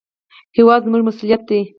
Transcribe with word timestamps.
هېواد 0.57 0.81
زموږ 0.85 1.01
مسوولیت 1.07 1.41
دی 1.49 1.61